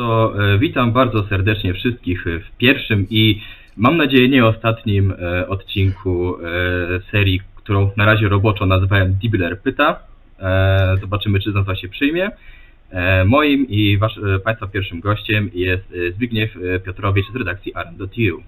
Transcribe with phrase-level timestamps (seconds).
[0.00, 3.40] to e, witam bardzo serdecznie wszystkich w pierwszym i
[3.76, 6.40] mam nadzieję nie ostatnim e, odcinku e,
[7.10, 9.98] serii, którą na razie roboczo nazwałem Dibler Pyta.
[11.00, 12.30] Zobaczymy, czy nazwa się przyjmie.
[13.26, 16.50] Moim i wasz, Państwa pierwszym gościem jest Zbigniew
[16.84, 18.42] Piotrowicz z redakcji RN.TU.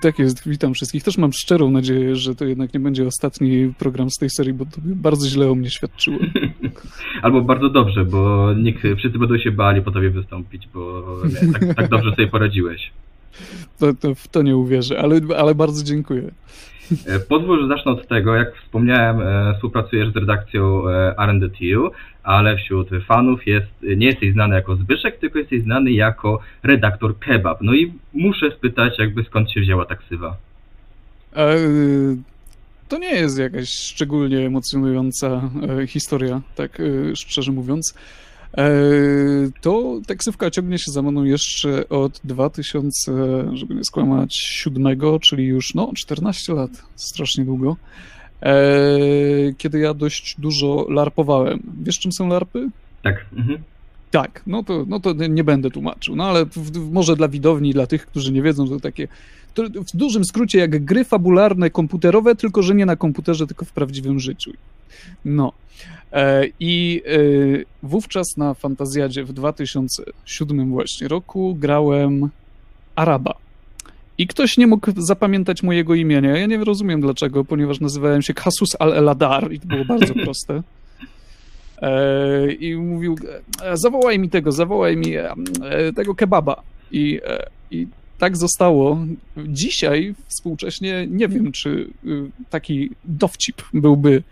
[0.00, 1.02] Tak jest, witam wszystkich.
[1.02, 4.64] Też mam szczerą nadzieję, że to jednak nie będzie ostatni program z tej serii, bo
[4.64, 6.18] to bardzo źle o mnie świadczyło.
[7.22, 11.04] Albo bardzo dobrze, bo nikt, wszyscy będą się bali po tobie wystąpić, bo
[11.42, 12.90] nie, tak, tak, dobrze sobie poradziłeś.
[13.78, 16.30] To, to, w to nie uwierzę, ale, ale bardzo dziękuję.
[17.06, 21.90] E, pozwól, zacznę od tego, jak wspomniałem, e, współpracujesz z redakcją e, R&DTU,
[22.22, 23.66] ale wśród fanów jest,
[23.96, 27.58] nie jesteś znany jako Zbyszek, tylko jesteś znany jako redaktor kebab.
[27.60, 30.36] No i muszę spytać, jakby skąd się wzięła ta ksywa?
[32.88, 35.50] To nie jest jakaś szczególnie emocjonująca
[35.86, 36.82] historia, tak
[37.14, 37.94] szczerze mówiąc.
[39.60, 43.12] To taksywka ciągnie się za mną jeszcze od 2000,
[43.52, 47.76] żeby nie skłamać, 7, czyli już no 14 lat, strasznie długo.
[49.58, 51.62] Kiedy ja dość dużo larpowałem.
[51.82, 52.68] Wiesz, czym są larpy?
[53.02, 53.26] Tak.
[53.36, 53.58] Mhm.
[54.10, 57.86] Tak, no to, no to nie będę tłumaczył, no ale w, może dla widowni, dla
[57.86, 59.08] tych, którzy nie wiedzą, to takie
[59.54, 63.72] to w dużym skrócie jak gry fabularne komputerowe, tylko że nie na komputerze, tylko w
[63.72, 64.52] prawdziwym życiu.
[65.24, 65.52] No.
[66.12, 67.18] E, I e,
[67.82, 72.28] wówczas na Fantazjadzie w 2007 właśnie roku grałem
[72.96, 73.34] Araba.
[74.18, 76.36] I ktoś nie mógł zapamiętać mojego imienia.
[76.36, 80.62] Ja nie rozumiem dlaczego, ponieważ nazywałem się Kasus al-Eladar i to było bardzo proste.
[81.82, 83.16] E, I mówił,
[83.74, 85.12] zawołaj mi tego, zawołaj mi
[85.96, 86.62] tego kebaba.
[86.92, 87.20] I,
[87.70, 87.86] i
[88.18, 88.98] tak zostało.
[89.36, 91.90] Dzisiaj współcześnie nie wiem, czy
[92.50, 94.22] taki dowcip byłby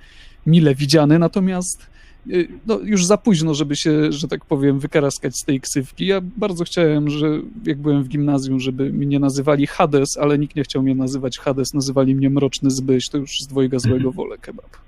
[0.47, 1.87] mile widziany, natomiast
[2.31, 6.07] y, no, już za późno, żeby się, że tak powiem, wykaraskać z tej ksywki.
[6.07, 10.63] Ja bardzo chciałem, że jak byłem w gimnazjum, żeby mnie nazywali Hades, ale nikt nie
[10.63, 14.87] chciał mnie nazywać Hades, nazywali mnie Mroczny Zbyś, to już z dwojga złego wolę kebab.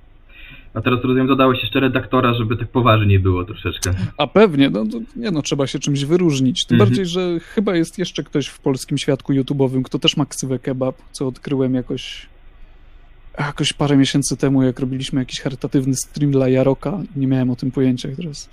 [0.75, 3.95] A teraz rozumiem, dodałeś jeszcze redaktora, żeby tak poważnie było troszeczkę.
[4.17, 4.85] A pewnie, no
[5.17, 6.65] nie no, trzeba się czymś wyróżnić.
[6.65, 6.89] Tym mhm.
[6.89, 10.97] bardziej, że chyba jest jeszcze ktoś w polskim świadku YouTube'owym, kto też ma ksywę kebab,
[11.13, 12.27] co odkryłem jakoś
[13.47, 17.71] jakoś parę miesięcy temu, jak robiliśmy jakiś charytatywny stream dla Jaroka, nie miałem o tym
[17.71, 18.09] pojęcia.
[18.17, 18.51] Teraz,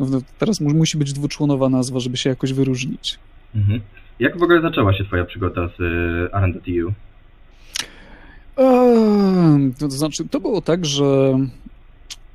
[0.00, 3.18] no, no teraz musi być dwuczłonowa nazwa, żeby się jakoś wyróżnić.
[3.54, 3.80] Mhm.
[4.20, 6.92] Jak w ogóle zaczęła się twoja przygoda z y, R&DTU?
[9.78, 11.38] To znaczy, to było tak, że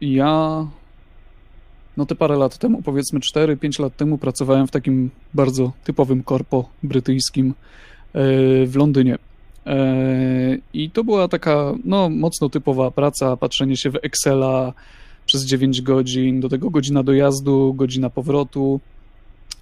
[0.02, 0.66] ja
[1.98, 6.70] no te parę lat temu, powiedzmy 4-5 lat temu, pracowałem w takim bardzo typowym korpo
[6.84, 7.54] brytyjskim e,
[8.66, 9.18] w Londynie.
[9.66, 14.74] E, I to była taka, no, mocno typowa praca, patrzenie się w Excela
[15.26, 18.80] przez 9 godzin, do tego godzina dojazdu, godzina powrotu.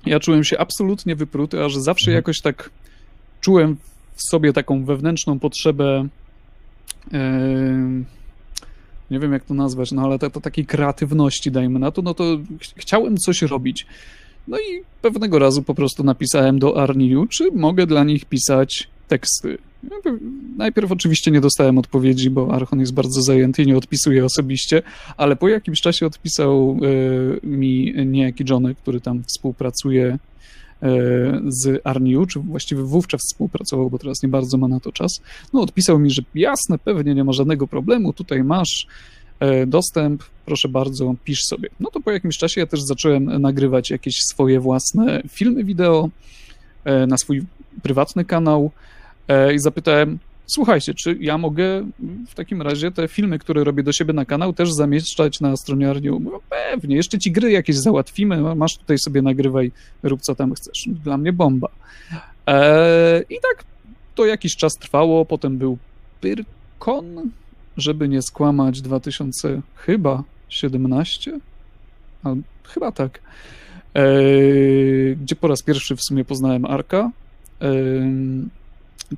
[0.05, 2.15] Ja czułem się absolutnie wypruty, aż zawsze mhm.
[2.15, 2.69] jakoś tak
[3.41, 3.77] czułem
[4.15, 6.07] w sobie taką wewnętrzną potrzebę
[9.11, 12.13] nie wiem jak to nazwać, no ale to, to takiej kreatywności dajmy na to, no
[12.13, 12.23] to
[12.61, 13.85] ch chciałem coś robić.
[14.47, 19.57] No i pewnego razu po prostu napisałem do Arniu, czy mogę dla nich pisać teksty.
[20.57, 24.81] Najpierw oczywiście nie dostałem odpowiedzi, bo Archon jest bardzo zajęty i nie odpisuje osobiście,
[25.17, 30.17] ale po jakimś czasie odpisał y, mi niejaki Johnny, który tam współpracuje
[30.83, 35.21] E, z Arniu, czy właściwie wówczas współpracował, bo teraz nie bardzo ma na to czas.
[35.53, 38.87] No, odpisał mi, że jasne, pewnie nie ma żadnego problemu, tutaj masz
[39.39, 41.69] e, dostęp, proszę bardzo, pisz sobie.
[41.79, 46.09] No to po jakimś czasie ja też zacząłem nagrywać jakieś swoje własne filmy wideo
[46.83, 47.43] e, na swój
[47.83, 48.71] prywatny kanał
[49.53, 50.19] i zapytałem,
[50.53, 51.89] Słuchajcie, czy ja mogę
[52.27, 55.89] w takim razie te filmy, które robię do siebie na kanał, też zamieszczać na stronie
[55.89, 56.19] Arniu?
[56.19, 59.71] No pewnie, jeszcze ci gry jakieś załatwimy, masz tutaj sobie nagrywaj,
[60.03, 60.85] rób co tam chcesz.
[60.87, 61.67] Dla mnie bomba.
[62.47, 63.63] Eee, I tak
[64.15, 65.77] to jakiś czas trwało, potem był
[66.21, 67.29] Pyrkon,
[67.77, 71.39] żeby nie skłamać, 2000 chyba 17?
[72.23, 72.29] A,
[72.63, 73.19] chyba tak.
[73.95, 77.11] Eee, gdzie po raz pierwszy w sumie poznałem Arka.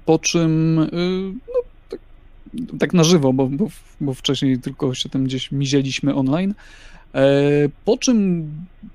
[0.05, 0.87] Po czym y,
[1.47, 1.59] no,
[1.89, 1.99] tak,
[2.79, 3.67] tak na żywo, bo, bo,
[4.01, 6.53] bo wcześniej tylko się tam gdzieś mizieliśmy online.
[7.15, 8.47] E, po czym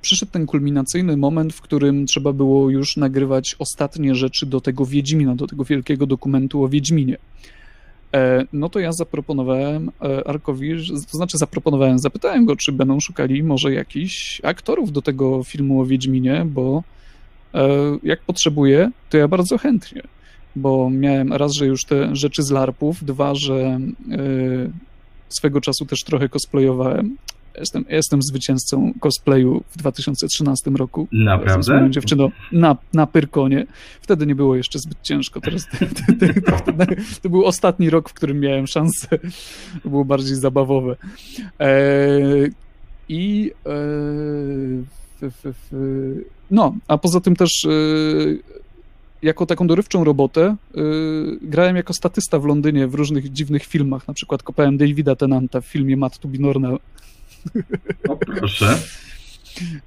[0.02, 5.34] przyszedł ten kulminacyjny moment, w którym trzeba było już nagrywać ostatnie rzeczy do tego Wiedźmina,
[5.34, 7.16] do tego wielkiego dokumentu o Wiedźminie.
[8.14, 10.74] E, no to ja zaproponowałem e, Arkowi,
[11.10, 15.86] to znaczy zaproponowałem, zapytałem go, czy będą szukali może jakichś aktorów do tego filmu o
[15.86, 16.82] Wiedźminie, bo
[18.02, 20.02] jak potrzebuję, to ja bardzo chętnie
[20.58, 24.70] bo miałem raz, że już te rzeczy z larpów, dwa, że yy,
[25.28, 27.16] swego czasu też trochę cosplayowałem.
[27.58, 31.08] Jestem, jestem zwycięzcą cosplayu w 2013 roku.
[31.12, 31.62] Naprawdę?
[31.62, 33.66] Z moją dziewczyną na, na Pyrkonie.
[34.00, 35.40] Wtedy nie było jeszcze zbyt ciężko.
[35.40, 36.86] Teraz to, to, to,
[37.22, 39.08] to był ostatni rok, w którym miałem szansę.
[39.82, 40.96] To było bardziej zabawowe.
[41.60, 41.70] E,
[43.08, 43.52] I
[45.22, 45.70] f, f, f,
[46.50, 47.68] no, a poza tym też e,
[49.22, 54.08] jako taką dorywczą robotę yy, grałem jako statysta w Londynie w różnych dziwnych filmach.
[54.08, 56.78] Na przykład kopałem Davida Tenanta w filmie Matt to be Normal.
[58.08, 58.78] O proszę.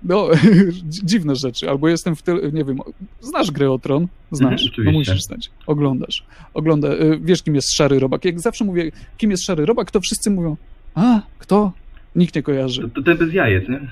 [0.04, 0.28] No,
[1.06, 1.69] dziwne rzeczy.
[1.69, 2.80] Albo jestem w tyle, nie wiem,
[3.22, 4.07] znasz grę o Tron?
[4.31, 5.51] Znasz, Mhm, no musisz znać.
[5.68, 6.24] Oglądasz.
[6.54, 8.25] Ogląda, y, wiesz, kim jest Szary Robak.
[8.25, 10.57] Jak zawsze mówię, kim jest Szary Robak, to wszyscy mówią,
[10.95, 11.72] a, kto?
[12.16, 12.81] Nikt nie kojarzy.
[12.81, 13.92] To, to ten bez jajec, nie?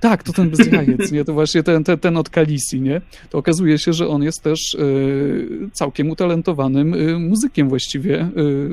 [0.00, 1.24] Tak, to ten bez jajec, nie?
[1.24, 3.00] To właśnie ten, ten, ten od Kalisi, nie?
[3.30, 8.28] To okazuje się, że on jest też y, całkiem utalentowanym y, muzykiem właściwie, y,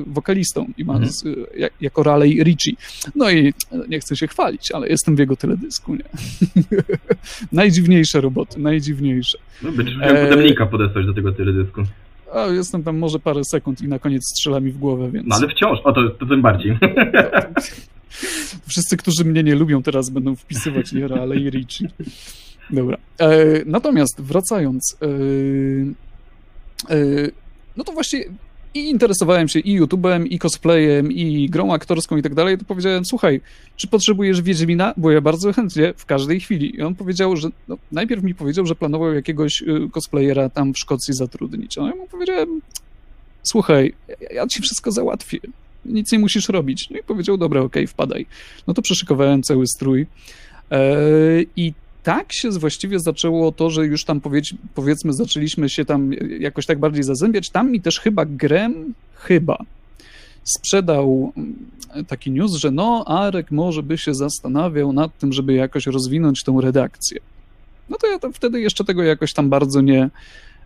[0.06, 1.12] wokalistą i ma Mhm.
[1.12, 1.24] z,
[1.56, 2.72] jak, jako Raleigh Richie.
[3.14, 3.52] No i
[3.88, 6.04] nie chcę się chwalić, ale jestem w jego teledysku, nie?
[7.52, 9.38] najdziwniejsze roboty, najdziwniejsze.
[9.62, 10.00] No, będziesz Eee.
[10.12, 11.80] musiał potem linka podesłać do tego teledysku.
[12.34, 15.36] A jestem tam może parę sekund i na koniec strzela mi w głowę, więc No
[15.36, 16.78] ale wciąż, o to, to tym bardziej.
[18.66, 21.88] wszyscy, którzy mnie nie lubią teraz będą wpisywać nie Raleigh Richie.
[22.70, 22.98] Dobra.
[23.18, 23.28] E,
[23.66, 25.06] natomiast wracając, e,
[26.94, 27.30] e,
[27.76, 28.24] no to właśnie
[28.74, 33.04] i interesowałem się i YouTube'em, i cosplayem, i grą aktorską i tak dalej, to powiedziałem,
[33.04, 33.40] słuchaj,
[33.76, 34.94] czy potrzebujesz Wiedźmina?
[34.96, 36.76] Bo ja bardzo chętnie, w każdej chwili.
[36.76, 40.78] I on powiedział, że, no, najpierw mi powiedział, że planował jakiegoś y, cosplayera tam w
[40.78, 41.78] Szkocji zatrudnić.
[41.78, 42.60] A ja mu powiedziałem,
[43.42, 43.94] słuchaj,
[44.30, 45.38] ja ci wszystko załatwię.
[45.84, 46.90] Nic nie musisz robić.
[46.90, 48.26] No i powiedział, dobra, okej, wpadaj.
[48.66, 50.06] No to przeszykowałem cały strój.
[50.70, 50.86] E,
[51.56, 51.72] I
[52.02, 56.78] tak się właściwie zaczęło to, że już tam powiedz, powiedzmy zaczęliśmy się tam jakoś tak
[56.78, 57.50] bardziej zazębiać.
[57.50, 59.64] Tam mi też chyba Grem, chyba,
[60.44, 61.56] sprzedał mm,
[62.06, 66.60] taki news, że no, Arek może by się zastanawiał nad tym, żeby jakoś rozwinąć tą
[66.60, 67.20] redakcję.
[67.88, 70.10] No to ja tam wtedy jeszcze tego jakoś tam bardzo nie,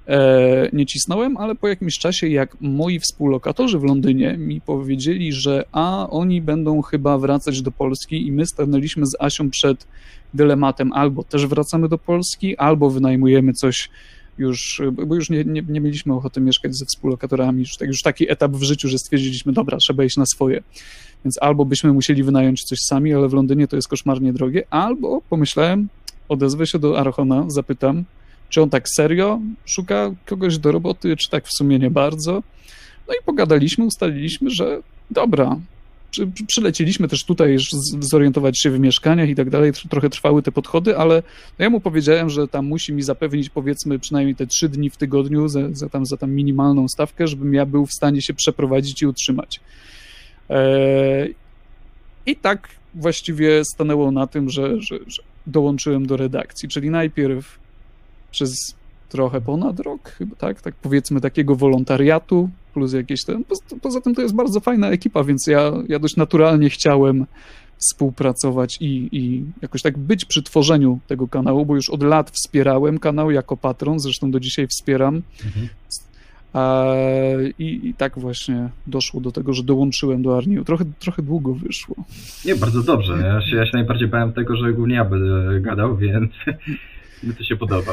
[0.08, 5.64] e, nie cisnąłem, ale po jakimś czasie, jak moi współlokatorzy w Londynie mi powiedzieli, że
[5.72, 9.86] a oni będą chyba wracać do Polski i my stanęliśmy z Asią przed
[10.34, 13.90] dylematem albo też wracamy do Polski, albo wynajmujemy coś
[14.38, 18.30] już, bo już nie, nie, nie mieliśmy ochoty mieszkać ze współlokatorami, już, tak, już taki
[18.30, 20.62] etap w życiu, że stwierdziliśmy, dobra, trzeba iść na swoje.
[21.24, 25.22] Więc albo byśmy musieli wynająć coś sami, ale w Londynie to jest koszmarnie drogie, albo
[25.30, 25.88] pomyślałem,
[26.28, 28.04] odezwę się do Archona, zapytam,
[28.54, 32.42] czy on tak serio szuka kogoś do roboty, czy tak w sumie nie bardzo.
[33.08, 34.80] No i pogadaliśmy, ustaliliśmy, że
[35.10, 35.56] dobra,
[36.10, 37.56] przy, przy- przylecieliśmy też tutaj
[38.00, 41.22] zorientować się w mieszkaniach i tak dalej, tr- trochę trwały te podchody, ale
[41.58, 44.96] no ja mu powiedziałem, że tam musi mi zapewnić powiedzmy przynajmniej te trzy dni w
[44.96, 49.02] tygodniu za, za, tam, za tam minimalną stawkę, żebym ja był w stanie się przeprowadzić
[49.02, 49.60] i utrzymać.
[50.48, 51.34] Eee,
[52.26, 57.63] I tak właściwie stanęło na tym, że, że, że dołączyłem do redakcji, czyli najpierw
[58.34, 58.74] przez
[59.08, 63.44] trochę ponad rok, chyba tak, tak powiedzmy takiego wolontariatu, plus jakieś ten.
[63.82, 67.26] Poza, tym to jest bardzo fajna ekipa, więc ja, ja dość naturalnie chciałem
[67.78, 72.98] współpracować i, i jakoś tak być przy tworzeniu tego kanału, bo już od lat wspierałem
[72.98, 75.22] kanał jako patron, zresztą do dzisiaj wspieram.
[76.52, 76.84] A,
[77.58, 80.64] i, I tak właśnie doszło do tego, że dołączyłem do Arniu.
[80.64, 81.96] Trochę, trochę długo wyszło.
[82.44, 83.18] Nie, bardzo dobrze.
[83.18, 86.32] Ja się, ja się najbardziej bałem tego, że głównie ja będę gadał, więc
[87.22, 87.92] mi to się podoba.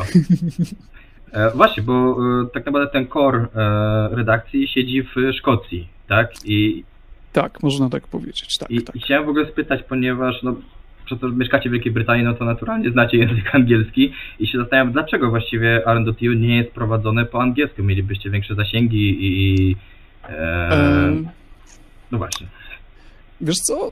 [1.31, 6.31] E, właśnie, bo e, tak naprawdę ten core e, redakcji siedzi w Szkocji, tak?
[6.45, 6.83] I,
[7.33, 8.57] Tak, można tak powiedzieć.
[8.57, 8.95] Tak, i, tak.
[8.95, 10.55] i chciałem w ogóle spytać, ponieważ no,
[11.05, 14.57] przez to, że mieszkacie w Wielkiej Brytanii, no to naturalnie znacie język angielski i się
[14.57, 17.83] zastanawiam, dlaczego właściwie R&DTU nie jest prowadzone po angielsku.
[17.83, 19.75] Mielibyście większe zasięgi i...
[22.11, 22.47] No właśnie.
[23.41, 23.91] Wiesz co?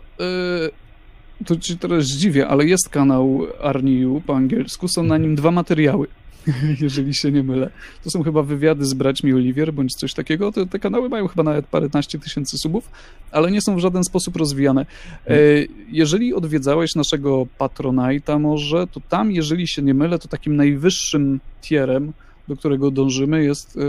[1.46, 6.08] To ci teraz zdziwię, ale jest kanał Arniu po angielsku, są na nim dwa materiały,
[6.82, 7.70] jeżeli się nie mylę.
[8.04, 10.52] To są chyba wywiady z braćmi Olivier, bądź coś takiego.
[10.52, 12.90] Te, te kanały mają chyba nawet paręnaście tysięcy subów,
[13.32, 14.86] ale nie są w żaden sposób rozwijane.
[15.30, 21.40] Y, Jeżeli odwiedzałeś naszego Patronite'a może, to tam, jeżeli się nie mylę, to takim najwyższym
[21.62, 22.14] tierem,
[22.48, 23.80] do którego dążymy, jest y,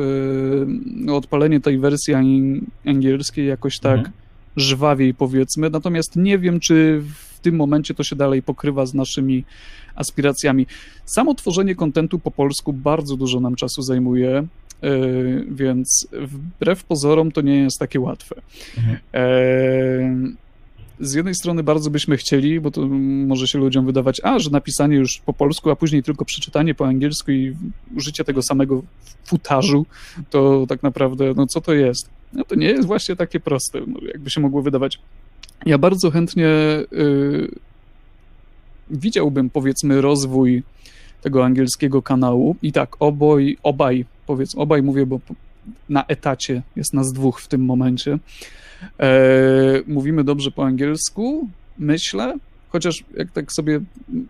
[0.86, 4.14] no, odpalenie tej wersji ang- angielskiej jakoś tak Mhm.
[4.56, 9.44] żwawiej powiedzmy, natomiast nie wiem, czy w tym momencie to się dalej pokrywa z naszymi
[9.94, 10.66] aspiracjami.
[11.04, 14.46] Samo tworzenie kontentu po polsku bardzo dużo nam czasu zajmuje,
[14.82, 18.42] yy, więc wbrew pozorom to nie jest takie łatwe.
[18.76, 18.98] Mhm.
[19.12, 20.36] Yy,
[21.00, 22.86] z jednej strony bardzo byśmy chcieli, bo to
[23.26, 26.86] może się ludziom wydawać, a, że napisanie już po polsku, a później tylko przeczytanie po
[26.86, 27.56] angielsku i
[27.96, 28.82] użycie tego samego
[29.24, 29.86] futarzu,
[30.30, 32.10] to tak naprawdę, no co to jest?
[32.32, 34.98] No to nie jest właśnie takie proste, no, jakby się mogło wydawać.
[35.66, 36.48] Ja bardzo chętnie
[36.92, 37.48] y,
[38.90, 40.62] widziałbym powiedzmy rozwój
[41.22, 45.20] tego angielskiego kanału i tak oboj, obaj, powiedz, obaj mówię, bo
[45.88, 48.18] na etacie jest nas dwóch w tym momencie.
[49.00, 49.18] E,
[49.86, 51.48] mówimy dobrze po angielsku,
[51.78, 52.38] myślę,
[52.68, 53.80] chociaż jak tak sobie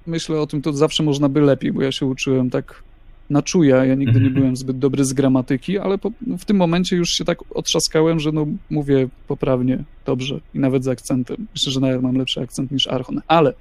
[0.07, 2.83] myślę o tym, to zawsze można by lepiej, bo ja się uczyłem tak
[3.31, 4.35] na czuja, ja nigdy nie mhm.
[4.35, 8.33] byłem zbyt dobry z gramatyki, ale po, w tym momencie już się tak otrzaskałem, że
[8.33, 11.47] no mówię poprawnie, dobrze i nawet z akcentem.
[11.55, 13.21] Myślę, że nawet mam lepszy akcent niż Archon.
[13.27, 13.55] Ale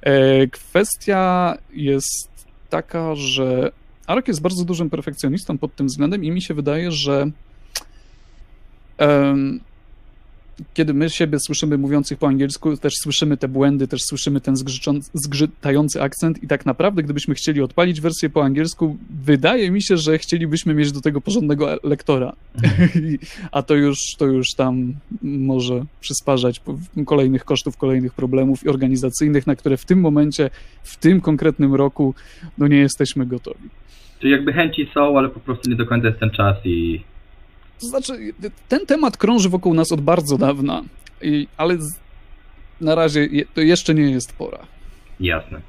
[0.00, 2.30] e, kwestia jest
[2.70, 3.72] taka, że
[4.06, 7.30] Ark jest bardzo dużym perfekcjonistą pod tym względem i mi się wydaje, że
[8.98, 9.60] um,
[10.74, 14.54] kiedy my siebie słyszymy mówiących po angielsku, też słyszymy te błędy, też słyszymy ten
[15.14, 20.18] zgrzytający akcent i tak naprawdę, gdybyśmy chcieli odpalić wersję po angielsku, wydaje mi się, że
[20.18, 22.32] chcielibyśmy mieć do tego porządnego lektora.
[22.62, 23.18] Mhm.
[23.52, 26.60] A to już, to już tam może przysparzać
[27.06, 30.50] kolejnych kosztów, kolejnych problemów organizacyjnych, na które w tym momencie,
[30.82, 32.14] w tym konkretnym roku,
[32.58, 33.68] no nie jesteśmy gotowi.
[34.20, 37.00] Czyli jakby chęci są, ale po prostu nie do końca jest ten czas i
[37.80, 38.12] to znaczy,
[38.68, 40.82] ten temat krąży wokół nas od bardzo dawna,
[41.22, 41.98] i, ale z,
[42.80, 44.58] na razie je, to jeszcze nie jest pora.
[45.20, 45.60] Jasne.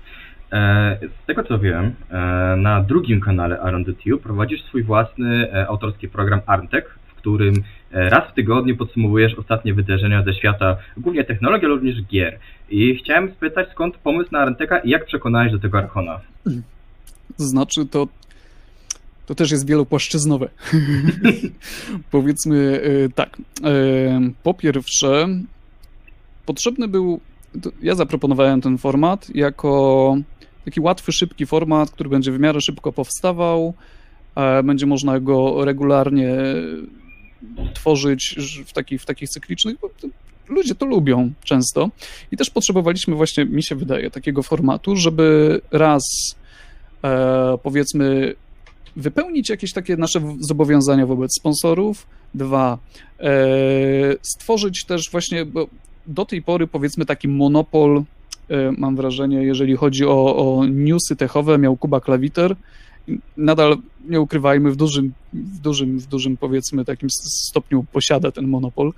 [0.51, 3.59] E, z tego co wiem, e, na drugim kanale
[4.03, 7.55] Tube prowadzisz swój własny e, autorski program Arntek, w którym
[7.91, 12.39] e, raz w tygodniu podsumowujesz ostatnie wydarzenia ze świata, głównie technologii, ale również gier.
[12.69, 16.19] I chciałem spytać, skąd pomysł na Arnteka i jak przekonałeś do tego Archona?
[17.37, 18.07] To znaczy, to
[19.27, 20.50] to też jest wielopłaszczyznowe.
[22.12, 23.38] Powiedzmy e, tak.
[23.63, 25.27] E, po pierwsze,
[26.46, 27.19] potrzebny był.
[27.81, 30.17] Ja zaproponowałem ten format jako
[30.65, 33.74] taki łatwy, szybki format, który będzie w miarę szybko powstawał.
[34.63, 36.36] Będzie można go regularnie
[37.74, 39.75] tworzyć w takich, w takich cyklicznych,
[40.50, 41.89] ludzie to lubią często.
[42.31, 46.03] I też potrzebowaliśmy właśnie, mi się wydaje, takiego formatu, żeby raz
[47.03, 48.36] e, powiedzmy
[48.98, 52.08] wypełnić jakieś takie nasze zobowiązania wobec sponsorów.
[52.34, 52.77] Dwa,
[53.20, 53.30] e,
[54.22, 55.68] stworzyć też właśnie, bo
[56.08, 58.04] do tej pory powiedzmy taki monopol,
[58.50, 62.56] e, mam wrażenie, jeżeli chodzi o, o newsy techowe, miał Kuba Klawiter.
[63.38, 63.77] Nadal
[64.10, 67.10] nie ukrywajmy, w dużym, w dużym, w dużym powiedzmy takim
[67.50, 68.94] stopniu posiada ten monopol.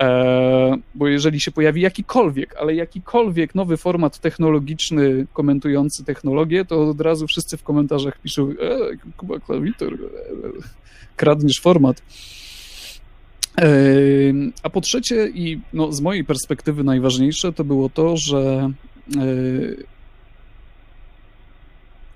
[0.00, 7.00] E, bo jeżeli się pojawi jakikolwiek, ale jakikolwiek nowy format technologiczny komentujący technologię, to od
[7.00, 8.54] razu wszyscy w komentarzach piszą e,
[9.16, 9.98] Kuba Klawitor, e,
[11.16, 12.02] kradniesz format.
[13.58, 13.66] E,
[14.62, 18.70] a po trzecie i no, z mojej perspektywy najważniejsze to było to, że
[19.16, 19.20] e,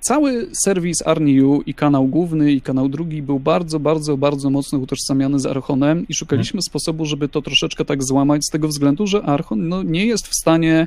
[0.00, 5.38] Cały serwis Arniu i kanał główny i kanał drugi był bardzo, bardzo, bardzo mocno utożsamiany
[5.40, 6.62] z Archonem i szukaliśmy hmm.
[6.62, 10.34] sposobu, żeby to troszeczkę tak złamać z tego względu, że Archon no, nie jest w
[10.34, 10.86] stanie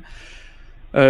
[0.93, 1.01] e,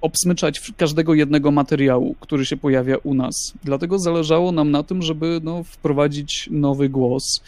[0.00, 3.52] obsmyczać każdego jednego materiału, który się pojawia u nas.
[3.64, 7.42] Dlatego zależało nam na tym, żeby no, wprowadzić nowy głos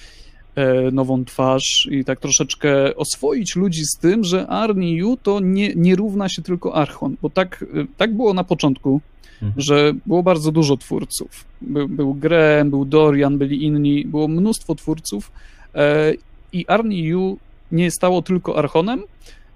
[0.93, 5.97] nową twarz i tak troszeczkę oswoić ludzi z tym, że Arni Yu to nie, nie
[5.97, 9.01] równa się tylko Archon, bo tak, e, tak było na początku,
[9.43, 9.53] mhm.
[9.63, 11.45] że było bardzo dużo twórców.
[11.61, 15.33] Był, był Grem, był Dorian, byli inni, było mnóstwo twórców
[15.75, 16.13] e,
[16.53, 17.39] i Arni Yu
[17.73, 19.03] nie stało tylko Archonem,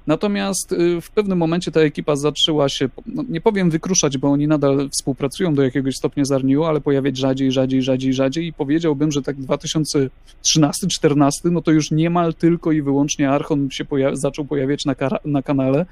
[0.09, 4.47] Natomiast y, w pewnym momencie ta ekipa zaczęła się, no nie powiem wykruszać, bo oni
[4.47, 9.13] nadal współpracują do jakiegoś stopnia z Arniu, ale pojawiać rzadziej, rzadziej, rzadziej, rzadziej i powiedziałbym,
[9.13, 14.95] że tak 2013-14, no to już niemal tylko i wyłącznie Archon się zaczął pojawiać na,
[15.25, 15.87] na kanale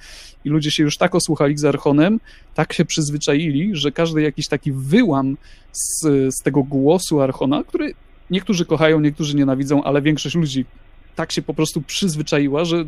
[0.45, 2.21] i ludzie się już tak osłuchali z Archonem,
[2.55, 5.37] tak się przyzwyczaili, że każdy jakiś taki wyłam
[5.73, 6.01] z,
[6.35, 7.95] z tego głosu Archona, który
[8.31, 10.65] niektórzy kochają, niektórzy nienawidzą, ale większość ludzi
[11.17, 12.85] tak się po prostu przyzwyczaiła, że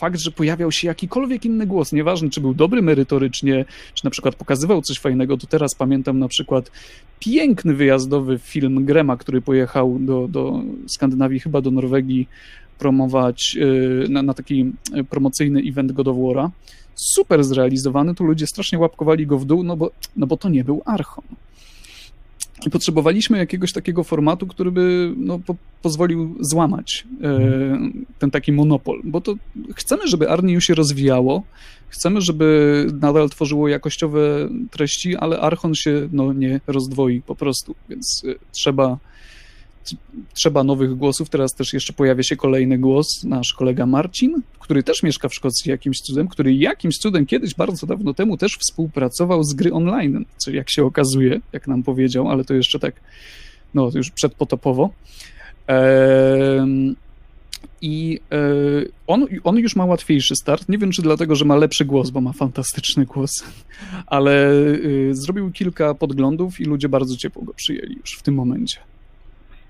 [0.00, 3.64] fakt, że pojawiał się jakikolwiek inny głos, nieważne czy był dobry merytorycznie,
[3.94, 6.70] czy na przykład pokazywał coś fajnego, to teraz pamiętam na przykład
[7.18, 12.28] piękny wyjazdowy film Grema, który pojechał do, do Skandynawii, chyba do Norwegii,
[12.78, 14.72] promować y, na, na taki
[15.10, 16.48] promocyjny event God of War'a.
[16.94, 20.64] Super zrealizowany, tu ludzie strasznie łapkowali go w dół, no bo, no bo to nie
[20.64, 21.24] był Archon.
[22.66, 27.38] I potrzebowaliśmy jakiegoś takiego formatu, który by no, po, pozwolił złamać e,
[28.18, 29.34] ten taki monopol, bo to
[29.74, 31.42] chcemy, żeby Arniu się rozwijało,
[31.88, 38.22] chcemy, żeby nadal tworzyło jakościowe treści, ale Archon się no, nie rozdwoi po prostu, więc
[38.28, 38.98] e, trzeba
[40.34, 41.30] trzeba nowych głosów.
[41.30, 45.70] Teraz też jeszcze pojawia się kolejny głos, nasz kolega Marcin, który też mieszka w Szkocji
[45.70, 50.50] jakimś cudem, który jakimś cudem kiedyś, bardzo dawno temu też współpracował z gry online, co
[50.50, 52.94] jak się okazuje, jak nam powiedział, ale to jeszcze tak,
[53.74, 54.90] no już przedpotopowo.
[57.82, 58.38] I e,
[59.06, 60.68] on, on już ma łatwiejszy start.
[60.68, 63.30] Nie wiem, czy dlatego, że ma lepszy głos, bo ma fantastyczny głos,
[64.06, 68.76] ale e, zrobił kilka podglądów i ludzie bardzo ciepło go przyjęli już w tym momencie.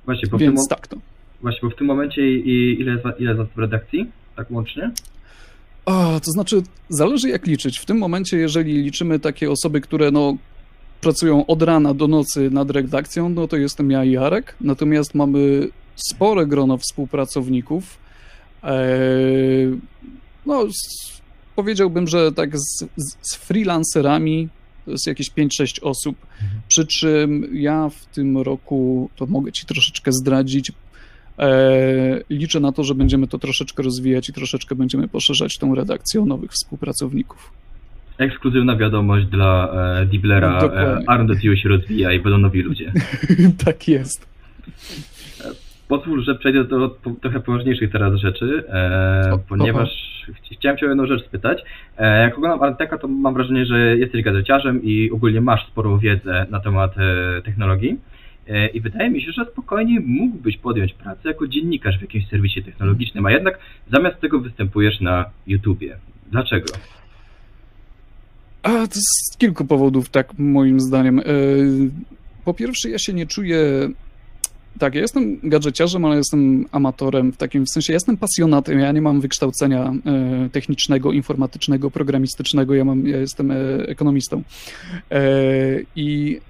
[0.04, 0.96] Właśnie, bo Więc w tym, tak to.
[1.42, 4.06] Właśnie, bo w tym momencie i, ile, ile jest w redakcji?
[4.36, 4.90] Tak łącznie?
[5.84, 7.78] A, to znaczy, zależy jak liczyć.
[7.78, 10.36] W tym momencie, jeżeli liczymy takie osoby, które no,
[11.00, 14.56] pracują od rana do nocy nad redakcją, no to jestem ja i Jarek.
[14.60, 17.98] Natomiast mamy spore grono współpracowników.
[18.62, 19.80] Eee,
[20.46, 21.20] no, z,
[21.56, 24.48] powiedziałbym, że tak z, z, z freelancerami
[24.84, 26.16] to jest jakieś 5-6 osób.
[26.68, 30.72] Przy czym ja w tym roku, to mogę ci troszeczkę zdradzić,
[31.40, 36.22] E, liczę na to, że będziemy to troszeczkę rozwijać i troszeczkę będziemy poszerzać tą redakcję
[36.22, 37.52] o nowych współpracowników.
[38.18, 39.68] Ekskluzywna wiadomość dla
[40.00, 40.60] e, Diblera.
[40.60, 41.50] Dokładnie.
[41.52, 42.92] E, się rozwija i będą nowi ludzie.
[43.64, 44.26] tak jest.
[45.90, 49.88] Pozwól, że przejdę do po, trochę poważniejszych teraz rzeczy, e, ponieważ
[50.26, 51.62] ch- chciałem Cię o jedną rzecz spytać.
[51.98, 56.46] E, jak oglądam Arteka, to mam wrażenie, że jesteś gazeciarzem i ogólnie masz sporą wiedzę
[56.50, 57.98] na temat e, technologii.
[58.48, 62.62] E, I wydaje mi się, że spokojnie mógłbyś podjąć pracę jako dziennikarz w jakimś serwisie
[62.62, 63.58] technologicznym, a jednak
[63.92, 65.96] zamiast tego występujesz na YouTubie.
[66.32, 66.66] Dlaczego?
[68.62, 71.18] A, z kilku powodów, tak moim zdaniem.
[71.18, 71.22] E,
[72.44, 73.58] Po pierwsze, ja się nie czuję.
[74.78, 79.20] Tak, ja jestem gadżeciarzem, ale jestem amatorem w takim sensie, jestem pasjonatem, ja nie mam
[79.20, 83.56] wykształcenia e, technicznego, informatycznego, programistycznego, ja, mam, ja jestem e,
[83.88, 84.42] ekonomistą.
[85.10, 85.22] E,
[85.96, 86.40] I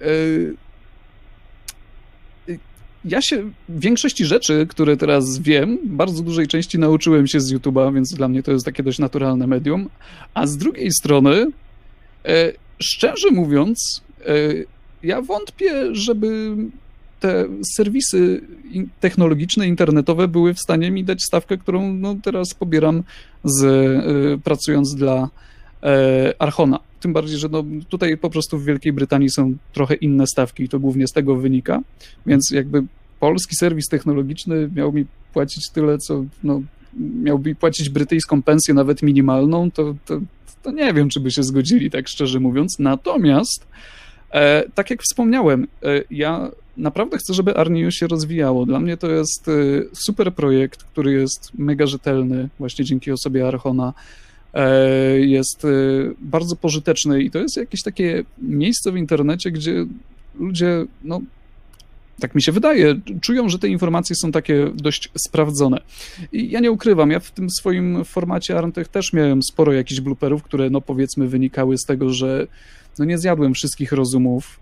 [3.04, 8.14] ja się większości rzeczy, które teraz wiem, bardzo dużej części nauczyłem się z YouTube'a, więc
[8.14, 9.88] dla mnie to jest takie dość naturalne medium.
[10.34, 11.46] A z drugiej strony,
[12.78, 14.02] szczerze mówiąc,
[15.02, 16.56] ja wątpię, żeby
[17.20, 17.44] te
[17.76, 18.40] serwisy
[19.00, 23.02] technologiczne, internetowe były w stanie mi dać stawkę, którą no, teraz pobieram
[23.44, 25.28] z, e, pracując dla
[25.82, 26.80] e, Archona.
[27.00, 30.68] Tym bardziej, że no, tutaj po prostu w Wielkiej Brytanii są trochę inne stawki i
[30.68, 31.80] to głównie z tego wynika,
[32.26, 32.84] więc jakby
[33.20, 36.62] polski serwis technologiczny miał mi płacić tyle, co no,
[37.22, 40.20] miałby płacić brytyjską pensję, nawet minimalną, to, to,
[40.62, 42.76] to nie wiem, czy by się zgodzili, tak szczerze mówiąc.
[42.78, 43.66] Natomiast,
[44.30, 46.50] e, tak jak wspomniałem, e, ja
[46.80, 48.66] naprawdę chcę, żeby Arniu się rozwijało.
[48.66, 49.52] Dla mnie to jest e,
[49.92, 53.92] super projekt, który jest mega rzetelny, właśnie dzięki osobie Archona.
[54.54, 55.68] E, Jest e,
[56.20, 59.86] bardzo pożyteczny i to jest jakieś takie miejsce w internecie, gdzie
[60.38, 61.20] ludzie, no,
[62.20, 65.80] tak mi się wydaje, czują, że te informacje są takie dość sprawdzone.
[66.32, 70.42] I ja nie ukrywam, ja w tym swoim formacie Arntech też miałem sporo jakichś blooperów,
[70.42, 72.46] które no powiedzmy wynikały z tego, że
[72.98, 74.60] no nie zjadłem wszystkich rozumów.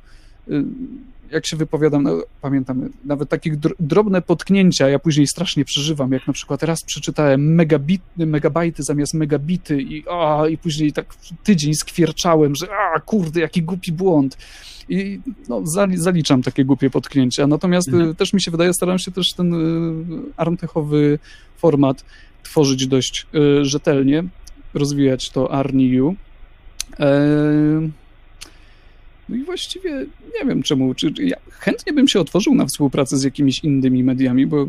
[1.32, 6.26] Jak się wypowiadam, no, pamiętam, nawet takich dr- drobne potknięcia ja później strasznie przeżywam, jak
[6.26, 11.14] na przykład raz przeczytałem megabit, megabajty zamiast megabity i, a, i później tak
[11.44, 14.38] tydzień skwierczałem, że a, kurde, jaki głupi błąd.
[14.88, 17.46] I no, zali- zaliczam takie głupie potknięcia.
[17.46, 18.10] Natomiast Mhm.
[18.10, 21.18] y, też mi się wydaje, staram się też ten y, armtechowy
[21.56, 22.04] format
[22.42, 24.24] tworzyć dość y, rzetelnie,
[24.74, 26.16] rozwijać to Arniu.
[27.00, 27.08] E,
[29.28, 29.90] No i właściwie
[30.40, 30.94] nie wiem czemu.
[30.94, 34.66] Czy, ja chętnie bym się otworzył na współpracę z jakimiś innymi mediami, bo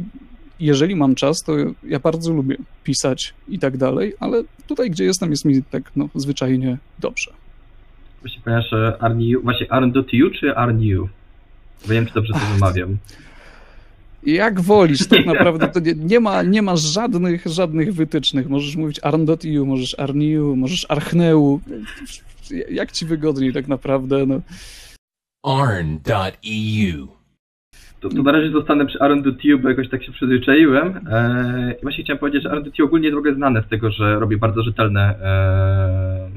[0.60, 5.32] jeżeli mam czas, to ja bardzo lubię pisać i tak dalej, ale tutaj, gdzie jestem,
[5.32, 7.32] jest mi tak no, zwyczajnie dobrze.
[8.22, 11.10] Właśnie ponieważ e, Arniu, właśnie Arn.eu czy Arniu?
[11.88, 12.98] Bo nie wiem, czy dobrze to wymawiam.
[14.24, 18.50] Jak wolisz, tak naprawdę to nie, nie, ma, nie ma żadnych, żadnych wytycznych.
[18.50, 21.60] Możesz mówić arn.eu, możesz arniu, możesz archneu.
[22.70, 24.26] Jak ci wygodniej tak naprawdę.
[24.26, 24.42] No.
[25.44, 27.20] arn.eu.
[28.00, 31.08] To, to na razie zostanę przy Arn.eu, bo jakoś tak się przyzwyczaiłem.
[31.12, 34.20] E, I właśnie chciałem powiedzieć, że Arn.eu ogólnie jest w ogóle znane z tego, że
[34.20, 36.30] robi bardzo rzetelne, e,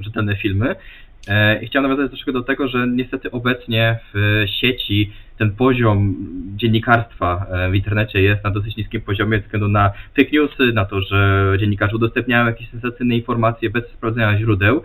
[0.00, 0.74] rzetelne filmy.
[1.28, 6.14] E, I chciałem nawiązać troszkę do tego, że niestety obecnie w sieci ten poziom
[6.56, 10.84] dziennikarstwa e, w internecie jest na dosyć niskim poziomie ze względu na fake newsy, na
[10.84, 14.82] to, że dziennikarze udostępniają jakieś sensacyjne informacje bez sprawdzenia źródeł.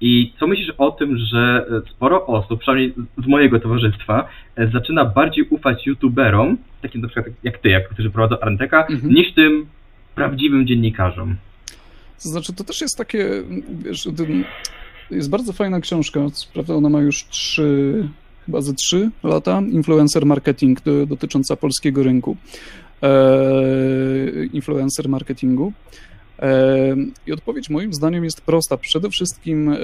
[0.00, 2.92] I co myślisz o tym, że e, sporo osób, przynajmniej
[3.24, 8.10] z mojego towarzystwa, e, zaczyna bardziej ufać youtuberom, takim na przykład jak ty, jak którzy
[8.10, 9.14] prowadzą Arnteka, Mhm.
[9.14, 9.66] niż tym
[10.14, 11.36] prawdziwym dziennikarzom?
[12.22, 13.28] To znaczy, to też jest takie,
[13.84, 14.08] wiesz,
[15.10, 16.20] jest bardzo fajna książka,
[16.54, 18.08] prawda ona ma już trzy,
[18.46, 22.36] chyba ze trzy lata, influencer marketing do, dotycząca polskiego rynku,
[23.02, 23.08] e,
[24.52, 25.72] influencer marketingu.
[27.26, 28.76] I odpowiedź moim zdaniem jest prosta.
[28.76, 29.76] Przede wszystkim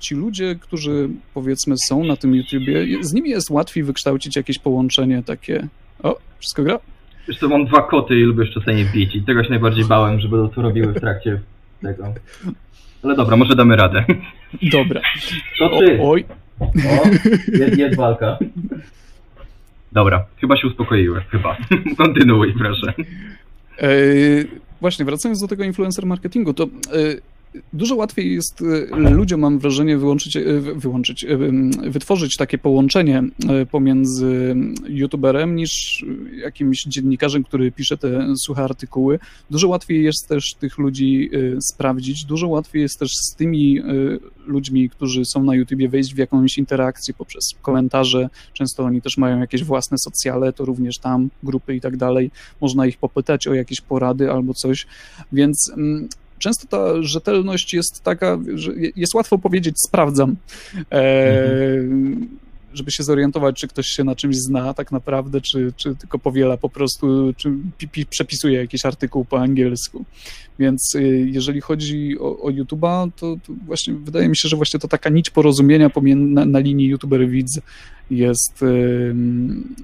[0.00, 5.22] ci ludzie, którzy powiedzmy są na tym YouTubie, z nimi jest łatwiej wykształcić jakieś połączenie
[5.22, 5.68] takie.
[6.02, 6.78] O, wszystko gra?
[7.28, 10.28] Wiesz co, mam dwa koty i lubię je bić i tego się najbardziej bałem, że
[10.28, 11.40] będą to robiły w trakcie
[11.82, 12.14] tego.
[13.02, 14.04] Ale dobra, może damy radę.
[14.62, 15.00] Dobra.
[15.58, 15.98] To O, ty!
[16.02, 16.24] oj,
[16.60, 17.08] O,
[17.52, 18.38] jest, jest walka.
[19.92, 21.56] Dobra, chyba się uspokoiłem, chyba.
[21.98, 22.92] Kontynuuj, proszę.
[24.80, 26.68] Właśnie, wracając do tego influencer marketingu, to e,
[27.72, 33.22] dużo łatwiej jest e, ludziom, mam wrażenie, wyłączyć, wy- wyłączyć, m, wytworzyć takie połączenie
[33.70, 34.56] pomiędzy
[34.88, 36.04] youtuberem niż
[36.42, 39.18] jakimś dziennikarzem, który pisze te suche artykuły.
[39.50, 43.80] Dużo łatwiej jest też tych ludzi sprawdzić, dużo łatwiej jest też z tymi
[44.46, 48.28] ludźmi, którzy są na YouTubie wejść w jakąś interakcję poprzez komentarze.
[48.52, 52.30] Często oni też mają jakieś własne socjale, to również tam grupy i tak dalej.
[52.60, 54.86] Można ich popytać o jakieś porady albo coś,
[55.32, 56.08] więc mm,
[56.44, 60.36] często ta rzetelność jest taka, że je- jest łatwo powiedzieć sprawdzam,
[60.92, 61.42] e,
[62.74, 66.56] żeby się zorientować, czy ktoś się na czymś zna tak naprawdę, czy, czy tylko powiela
[66.56, 70.04] po prostu, czy pi, pi, przepisuje jakiś artykuł po angielsku.
[70.58, 74.80] Więc y, jeżeli chodzi o, o YouTube'a, to, to właśnie wydaje mi się, że właśnie
[74.80, 77.60] to taka nić porozumienia na, na linii YouTuber-widz
[78.10, 79.74] jest ym,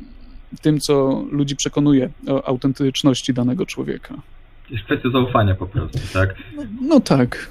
[0.62, 4.14] tym, co ludzi przekonuje o autentyczności danego człowieka.
[4.70, 6.34] Jest kwestia zaufania po prostu, tak?
[6.56, 7.48] No, no tak.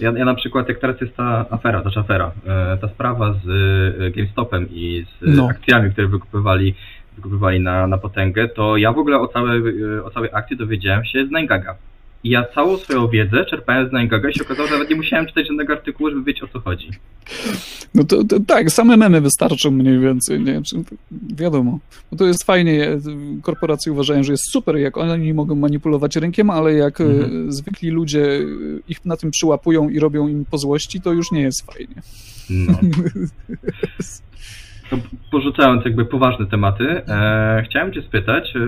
[0.00, 3.48] Ja, ja na przykład, jak teraz jest ta afera, znaczy afera, e, ta sprawa z
[4.00, 5.48] e, GameStopem i z No.
[5.48, 6.74] akcjami, które wykupywali,
[7.16, 9.62] wykupywali na, na potęgę, to ja w ogóle o całej,
[9.96, 11.74] e, o całej akcji dowiedziałem się z Naingaga.
[12.24, 15.26] I ja całą swoją wiedzę czerpałem z Naingaga i się okazało, że nawet nie musiałem
[15.26, 16.88] czytać żadnego artykułu, żeby wiedzieć o co chodzi.
[17.94, 20.62] No to, to tak, same memy wystarczą mniej więcej, nie?
[21.34, 21.78] Wiadomo.
[22.10, 22.88] Bo to jest fajnie,
[23.42, 27.52] korporacje uważają, że jest super, jak oni mogą manipulować rynkiem, ale jak e, Mhm.
[27.52, 28.40] zwykli ludzie
[28.88, 31.94] ich na tym przyłapują i robią im po złości, to już nie jest fajnie.
[32.50, 32.78] No.
[34.92, 34.98] To
[35.30, 38.60] porzucając jakby poważne tematy, e, chciałem Cię spytać, e,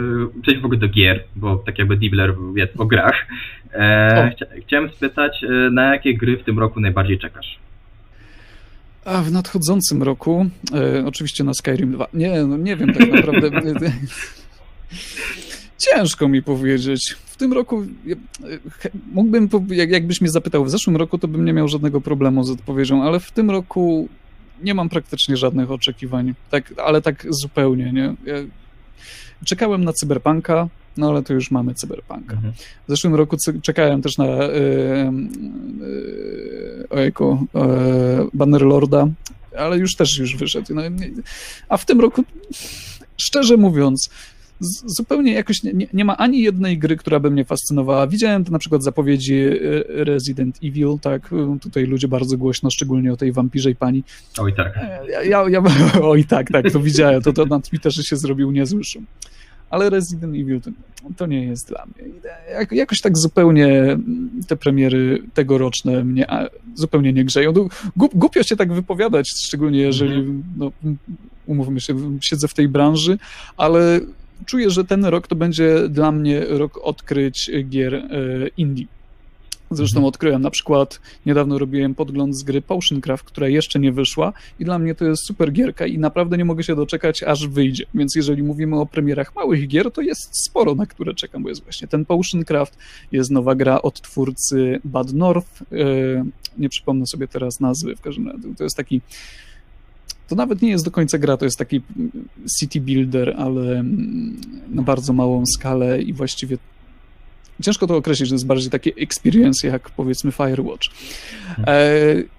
[0.42, 3.26] przejść w ogóle do gier, bo tak jakby Dibler jest o grach.
[3.72, 7.58] E, chcia, chciałem spytać, e, na jakie gry w tym roku najbardziej czekasz?
[9.04, 12.06] A w nadchodzącym roku, e, oczywiście na Skyrim 2.
[12.14, 13.50] Nie, no nie wiem tak naprawdę.
[15.78, 17.16] Ciężko mi powiedzieć.
[17.26, 18.16] W tym roku e,
[19.12, 22.50] mógłbym, jak, jakbyś mnie zapytał w zeszłym roku, to bym nie miał żadnego problemu z
[22.50, 24.08] odpowiedzią, ale w tym roku
[24.62, 26.34] nie mam praktycznie żadnych oczekiwań.
[26.50, 28.14] Tak, ale tak zupełnie, nie?
[28.26, 28.34] Ja
[29.44, 32.34] czekałem na Cyberpunka, no ale to już mamy Cyberpunka.
[32.34, 32.52] Mhm.
[32.88, 35.12] W zeszłym roku czekałem też na e,
[36.90, 39.08] ojejku, e, Bannerlorda,
[39.58, 40.74] ale już też już wyszedł.
[40.74, 40.82] No,
[41.68, 42.24] a w tym roku,
[43.16, 44.10] szczerze mówiąc,
[44.60, 48.06] z, zupełnie jakoś nie, nie, ma ani jednej gry, która by mnie fascynowała.
[48.06, 53.12] Widziałem to na przykład zapowiedzi e, Resident Evil, tak, e, tutaj ludzie bardzo głośno, szczególnie
[53.12, 54.04] o tej wampirzej pani.
[54.38, 54.80] Oj tak.
[55.10, 55.62] Ja, ja, ja,
[56.02, 59.06] oj tak, tak, to widziałem, to, to na Twitterze się zrobił niezły szum.
[59.70, 60.70] Ale Resident Evil to,
[61.16, 62.12] to nie jest dla mnie.
[62.52, 66.26] Jak, jakoś tak zupełnie mm, te premiery tegoroczne mnie
[66.74, 67.52] zupełnie nie grzeją.
[67.96, 70.72] Głup, głupio się tak wypowiadać, szczególnie jeżeli, no,
[71.46, 73.18] umówmy się, siedzę w tej branży,
[73.56, 74.00] ale
[74.46, 78.02] czuję, że ten rok to będzie dla mnie rok odkryć gier e,
[78.56, 78.86] indie.
[79.70, 80.08] Zresztą Mhm.
[80.08, 84.78] odkryłem na przykład, niedawno robiłem podgląd z gry Potioncraft, która jeszcze nie wyszła i dla
[84.78, 87.86] mnie to jest super gierka i naprawdę nie mogę się doczekać, aż wyjdzie.
[87.94, 91.62] Więc jeżeli mówimy o premierach małych gier, to jest sporo, na które czekam, bo jest
[91.62, 92.78] właśnie ten Potioncraft,
[93.12, 96.24] jest nowa gra od twórcy Bad North, e,
[96.58, 99.00] nie przypomnę sobie teraz nazwy, w każdym razie to jest taki
[100.28, 101.80] to nawet nie jest do końca gra, to jest taki
[102.60, 103.84] city builder, ale
[104.70, 106.58] na bardzo małą skalę i właściwie
[107.62, 110.88] ciężko to określić, że to jest bardziej taki experience jak powiedzmy Firewatch.
[111.66, 111.94] E,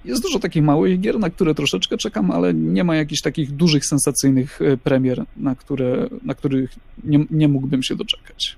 [0.05, 3.85] Jest dużo takich małych gier, na które troszeczkę czekam, ale nie ma jakichś takich dużych,
[3.85, 8.55] sensacyjnych e, premier, na, które, na których nie, nie mógłbym się doczekać.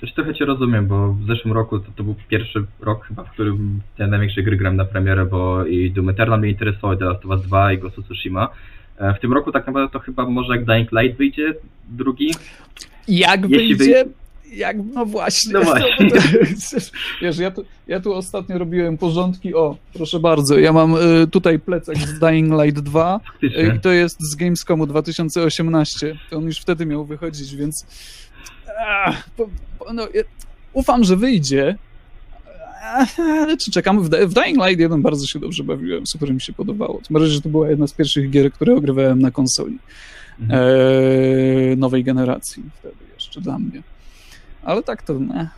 [0.00, 3.30] Też trochę Cię rozumiem, bo w zeszłym roku to, to był pierwszy rok chyba, w
[3.30, 7.04] którym te największe gry gram na premierę, bo i Doom Eternal mnie interesował, i The
[7.04, 8.48] Last of Us 2 i Ghost of Tsushima.
[8.98, 11.54] E, W tym roku tak naprawdę to chyba może jak Dying Light wyjdzie,
[11.88, 12.30] drugi.
[13.08, 14.04] Jak Jeśli wyjdzie?
[14.52, 15.52] Jak, no właśnie.
[15.52, 16.10] No właśnie.
[17.22, 19.54] Wiesz, ja tu, ja tu ostatnio robiłem porządki.
[19.54, 23.74] O, proszę bardzo, ja mam y, tutaj plecak z Dying Light 2 y, Faktycznie.
[23.76, 26.16] i to jest z Gamescomu 2018.
[26.30, 27.86] To on już wtedy miał wychodzić, więc
[29.94, 30.08] no,
[30.72, 31.76] ufam, że wyjdzie.
[33.18, 34.02] Ale czy czekam?
[34.02, 36.94] W, Dying Light 1 bardzo się dobrze bawiłem, super mi się podobało.
[36.94, 39.78] Tym bardziej, że to była jedna z pierwszych gier, które ogrywałem na konsoli
[40.40, 40.60] Mhm.
[41.72, 43.82] e, nowej generacji wtedy jeszcze dla mnie.
[44.62, 45.48] Ale tak to ne.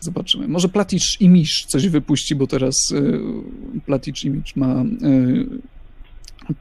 [0.00, 0.48] Zobaczymy.
[0.48, 3.00] Może Platicz i Misz coś wypuści, bo teraz e,
[3.80, 4.84] Platicz i Misz ma e,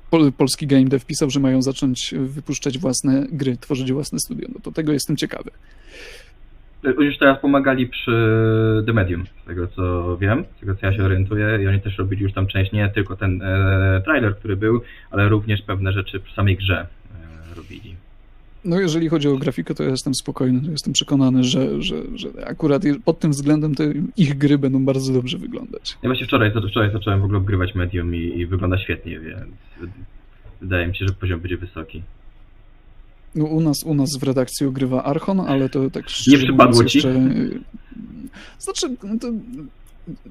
[0.10, 4.48] pol, polski game dev pisał, że mają zacząć wypuszczać własne gry, tworzyć własne studio.
[4.54, 5.52] No to tego jestem ciekawy.
[6.84, 11.04] Już teraz pomagali przy The Medium, z tego co wiem, z tego co ja się
[11.04, 14.82] orientuję i oni też robili już tam część, nie tylko ten e, trailer, który był,
[15.12, 17.96] ale również pewne rzeczy przy samej grze e, robili.
[18.68, 22.84] No jeżeli chodzi o grafikę, to ja jestem spokojny, jestem przekonany, że, że, że akurat
[23.06, 23.74] pod tym względem
[24.18, 25.98] ich gry będą bardzo dobrze wyglądać.
[26.04, 29.92] Ja właśnie wczoraj, wczoraj zacząłem w ogóle obgrywać Medium i, i wygląda świetnie, więc
[30.62, 32.04] wydaje mi się, że poziom będzie wysoki.
[33.36, 36.98] No, u, nas, u nas w redakcji ogrywa Archon, ale to tak Nie przypadło ci?
[36.98, 37.22] Jeszcze...
[38.60, 38.88] Znaczy,
[39.22, 39.28] to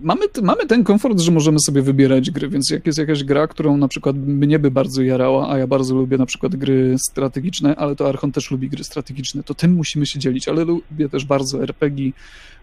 [0.00, 3.76] mamy, mamy ten komfort, że możemy sobie wybierać gry, więc jak jest jakaś gra, którą
[3.76, 7.96] na przykład mnie by bardzo jarała, a ja bardzo lubię na przykład gry strategiczne, ale
[7.96, 11.62] to Archon też lubi gry strategiczne, to tym musimy się dzielić, ale lubię też bardzo
[11.62, 12.12] RPG,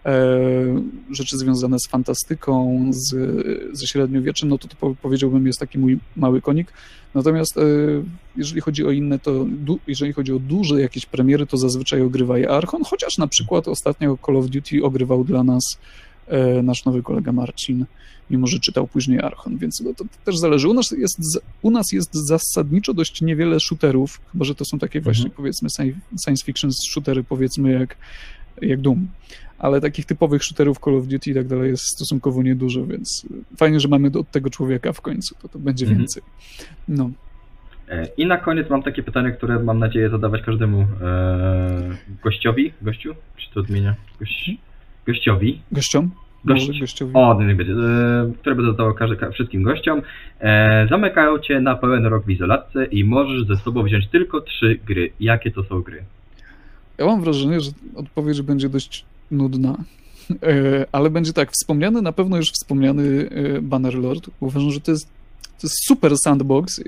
[0.06, 0.12] e,
[1.10, 3.16] rzeczy związane z fantastyką, z,
[3.76, 6.72] ze średniowieczem, no to, to powiedziałbym jest taki mój mały konik.
[7.14, 7.62] Natomiast e,
[8.36, 12.38] jeżeli chodzi o inne, to du, jeżeli chodzi o duże jakieś premiery, to zazwyczaj ogrywa
[12.38, 15.78] je Archon, chociaż na przykład ostatnio Call of Duty ogrywał dla nas
[16.62, 17.86] nasz nowy kolega Marcin,
[18.30, 20.68] mimo że czytał później Archon, więc no, to, to, też zależy.
[20.68, 24.98] U nas, jest, u nas jest zasadniczo dość niewiele shooterów, chyba że to są takie
[24.98, 25.14] mhm.
[25.14, 25.68] właśnie powiedzmy
[26.24, 27.96] science fiction shootery powiedzmy jak,
[28.62, 29.08] jak Doom,
[29.58, 33.80] ale takich typowych shooterów Call of Duty i tak dalej jest stosunkowo niedużo, więc fajnie,
[33.80, 35.98] że mamy od tego człowieka w końcu, to, to będzie mhm.
[35.98, 36.22] więcej.
[36.88, 37.10] No.
[37.88, 43.14] E, I na koniec mam takie pytanie, które mam nadzieję zadawać każdemu e, gościowi, gościu,
[43.36, 43.94] czy to odmienia?
[44.20, 44.73] Gość, mhm
[45.06, 45.60] gościowi.
[45.72, 46.10] Gościom?
[46.44, 47.12] Gość, gościowi.
[47.14, 50.02] O, nie będzie, e, które będę zadawał każdy, wszystkim gościom.
[50.40, 54.78] E, zamykają cię na pełen rok w izolatce i możesz ze sobą wziąć tylko trzy
[54.86, 55.12] gry.
[55.20, 56.04] Jakie to są gry?
[56.98, 59.76] Ja mam wrażenie, że odpowiedź będzie dość nudna.
[60.42, 64.30] E, ale będzie tak, wspomniany, na pewno już wspomniany e, Bannerlord.
[64.40, 65.06] Uważam, że to jest,
[65.42, 66.80] to jest super sandbox.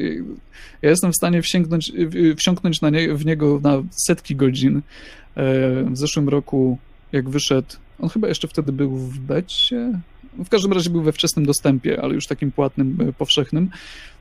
[0.82, 1.92] Ja jestem w stanie wsięgnąć,
[2.36, 4.82] wsiąknąć na nie, w niego na setki godzin.
[5.86, 6.78] W zeszłym roku,
[7.12, 10.00] jak wyszedł on chyba jeszcze wtedy był w becie.
[10.44, 13.70] W każdym razie był we wczesnym dostępie, ale już takim płatnym, e, powszechnym.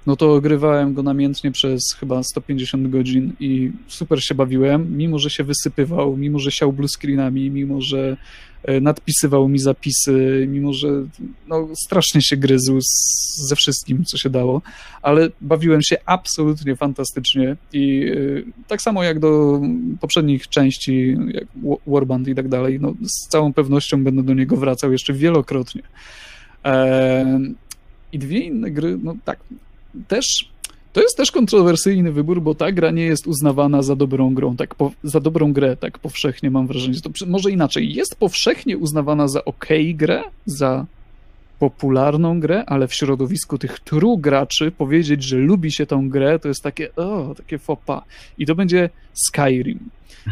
[0.06, 5.30] No to grywałem go namiętnie przez chyba 150 godzin i super się bawiłem, mimo że
[5.30, 8.18] się wysypywał, mimo że siał blue screenami, mimo że
[8.66, 10.88] E, nadpisywał mi zapisy, mimo że
[11.48, 12.96] no, strasznie się gryzł z,
[13.48, 14.62] ze wszystkim, co się dało,
[15.02, 19.62] ale bawiłem się absolutnie fantastycznie i y, tak samo jak do
[20.00, 21.46] poprzednich części, jak
[21.88, 25.82] Warband i tak dalej, no, z całą pewnością będę do niego wracał jeszcze wielokrotnie.
[26.66, 27.40] E,
[28.12, 29.40] I dwie inne gry, no tak,
[30.08, 30.50] też
[30.96, 34.76] to jest też kontrowersyjny wybór, bo ta gra nie jest uznawana za dobrą grą, tak
[34.76, 37.02] po, za dobrą grę, tak powszechnie mam wrażenie.
[37.02, 40.86] To może inaczej, jest powszechnie uznawana za ok grę, za
[41.60, 46.48] popularną grę, ale w środowisku tych true graczy powiedzieć, że lubi się tą grę, to
[46.48, 48.04] jest takie, o, takie fopa.
[48.38, 49.80] I to będzie Skyrim.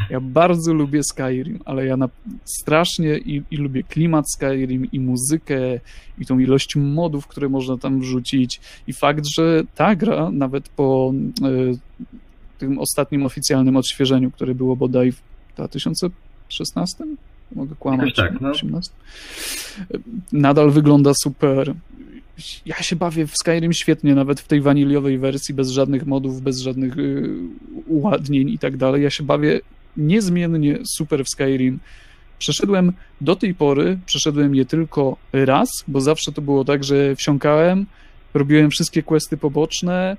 [0.09, 2.09] Ja bardzo lubię Skyrim, ale ja na,
[2.45, 5.79] strasznie i, i, lubię klimat Skyrim i muzykę
[6.19, 11.13] i tą ilość modów, które można tam wrzucić i fakt, że ta gra nawet po
[11.45, 11.77] y,
[12.57, 15.21] tym ostatnim oficjalnym odświeżeniu, które było bodaj w
[15.55, 17.05] 2016,
[17.55, 18.49] mogę kłamać, tak, no.
[18.49, 18.91] 18,
[20.31, 21.73] nadal wygląda super.
[22.65, 26.59] Ja się bawię w Skyrim świetnie, nawet w tej waniliowej wersji, bez żadnych modów, bez
[26.59, 27.29] żadnych y,
[27.87, 29.03] uładnień i tak dalej.
[29.03, 29.61] Ja się bawię
[29.97, 31.79] niezmiennie super w Skyrim.
[32.39, 37.85] Przeszedłem do tej pory, przeszedłem je tylko raz, bo zawsze to było tak, że wsiąkałem,
[38.33, 40.17] robiłem wszystkie questy poboczne,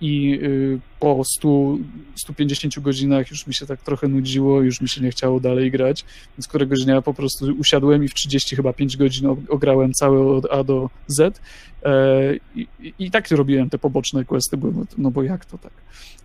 [0.00, 1.76] i y, po 100,
[2.14, 6.04] 150 godzinach już mi się tak trochę nudziło, już mi się nie chciało dalej grać,
[6.38, 10.46] więc któregoś dnia po prostu usiadłem i w 30 chyba 5 godzin ograłem całe od
[10.52, 11.40] A do Z
[11.82, 15.72] e, i, i, i tak robiłem te poboczne questy, bo, no bo jak to tak?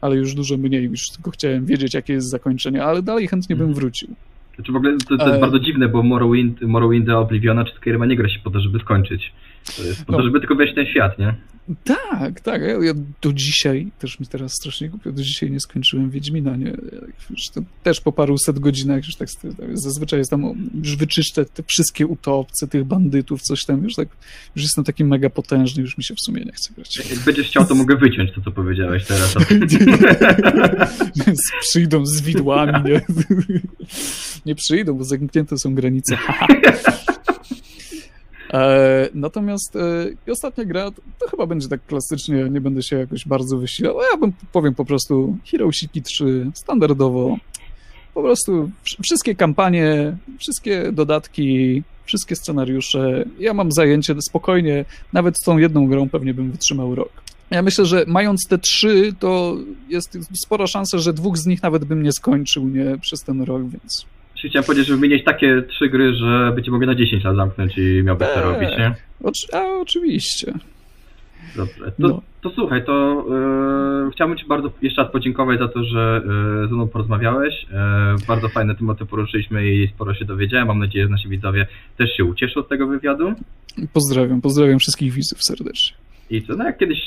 [0.01, 3.67] Ale już dużo mniej, już tylko chciałem wiedzieć, jakie jest zakończenie, ale dalej chętnie bym
[3.67, 3.79] mhm.
[3.79, 4.15] wrócił.
[4.55, 5.39] Znaczy w ogóle to, to jest e...
[5.39, 9.33] bardzo dziwne, bo Morrowind, Morrowinda Obliviona czy Skyrima nie gra się po to, żeby skończyć.
[9.77, 10.17] To jest po no.
[10.17, 11.35] to, żeby tylko wejść ten świat, nie?
[11.83, 12.61] Tak, tak.
[12.61, 16.73] Ja, ja, do dzisiaj, też mi teraz strasznie głupio, do dzisiaj nie skończyłem Wiedźmina, nie?
[17.83, 19.29] Też po paru set godzinach już tak
[19.73, 24.07] zazwyczaj jest tam, już wyczyszczę te wszystkie utopce, tych bandytów, coś tam, już tak,
[24.55, 27.09] już jestem taki mega potężny, już mi się w sumie nie chce grać.
[27.09, 29.35] Jak będziesz chciał, to mogę wyciąć to, co powiedziałeś teraz.
[31.61, 33.01] Przyjdą z widłami, nie?
[34.45, 36.17] nie przyjdą, bo zamknięte są granice.
[38.53, 39.75] E, natomiast
[40.27, 43.95] e, ostatnia gra to chyba będzie tak klasycznie, nie będę się jakoś bardzo wysilał.
[44.11, 45.37] Ja bym powiem po prostu
[45.73, 47.37] City 3 standardowo.
[48.13, 48.71] Po prostu
[49.03, 53.25] wszystkie kampanie, wszystkie dodatki, wszystkie scenariusze.
[53.39, 57.09] Ja mam zajęcie spokojnie, nawet z tą jedną grą pewnie bym wytrzymał rok.
[57.49, 59.57] Ja myślę, że mając te trzy, to
[59.89, 63.61] jest spora szansa, że dwóch z nich nawet bym nie skończył nie przez ten rok,
[63.61, 64.05] więc.
[64.43, 67.35] Czyli Chciałem powiedzieć, żeby wymienić takie trzy gry, że by cię mogli na 10 lat
[67.35, 68.43] zamknąć i miałbyś to Eee.
[68.43, 68.95] robić, nie?
[69.23, 70.53] Oczy- a oczywiście.
[71.55, 71.85] Dobrze.
[71.85, 72.21] To, No.
[72.41, 73.25] to słuchaj, to
[74.07, 76.21] e, chciałbym Ci bardzo jeszcze raz podziękować za to, że
[76.63, 77.65] e, ze mną porozmawiałeś.
[77.73, 80.67] E, bardzo fajne tematy poruszyliśmy i sporo się dowiedziałem.
[80.67, 83.33] Mam nadzieję, że nasi widzowie też się ucieszą od tego wywiadu.
[83.93, 85.97] Pozdrawiam, pozdrawiam wszystkich widzów serdecznie.
[86.29, 86.99] I co, no jak kiedyś,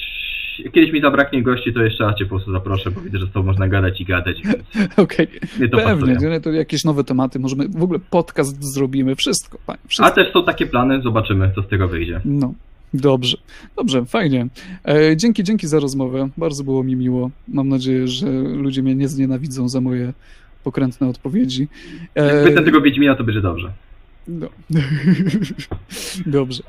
[0.56, 3.30] kiedyś mi zabraknie gości, to jeszcze raz Cię po prostu zaproszę, bo widzę, że z
[3.32, 4.36] Tobą można gadać i gadać,
[4.96, 5.26] Okej,
[5.70, 6.40] to pewnie, pasuje.
[6.40, 10.10] to jakieś nowe tematy, możemy, w ogóle podcast zrobimy, wszystko, panie, A wszystko.
[10.14, 12.20] też są takie plany, zobaczymy, co z tego wyjdzie.
[12.24, 12.54] No,
[12.94, 13.36] dobrze,
[13.76, 14.46] dobrze, fajnie.
[14.88, 17.30] E, dzięki, dzięki za rozmowę, bardzo było mi miło.
[17.48, 20.12] Mam nadzieję, że ludzie mnie nie znienawidzą za moje
[20.64, 21.68] pokrętne odpowiedzi.
[22.14, 23.72] E, Jak wytnę tego Wiedźmina, to będzie dobrze.
[24.28, 24.48] No.
[26.26, 26.62] Dobrze.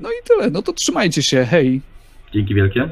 [0.00, 0.50] No i tyle.
[0.50, 1.44] No to trzymajcie się.
[1.50, 1.80] Hej.
[2.34, 2.88] Dzięki wielkie.